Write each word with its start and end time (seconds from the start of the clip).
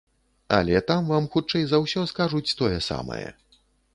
Але 0.57 0.79
там 0.91 1.09
вам 1.11 1.27
хутчэй 1.35 1.63
за 1.73 1.77
ўсё 1.83 2.05
скажуць 2.13 2.55
тое 2.63 2.79
самае. 2.89 3.23